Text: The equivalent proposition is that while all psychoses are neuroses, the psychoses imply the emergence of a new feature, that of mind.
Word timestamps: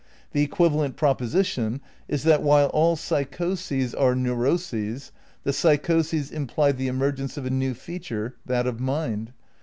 The 0.31 0.41
equivalent 0.41 0.97
proposition 0.97 1.79
is 2.07 2.23
that 2.23 2.41
while 2.41 2.69
all 2.69 2.95
psychoses 2.95 3.93
are 3.93 4.15
neuroses, 4.15 5.11
the 5.43 5.53
psychoses 5.53 6.31
imply 6.31 6.71
the 6.71 6.87
emergence 6.87 7.37
of 7.37 7.45
a 7.45 7.51
new 7.51 7.75
feature, 7.75 8.35
that 8.47 8.65
of 8.65 8.79
mind. 8.79 9.33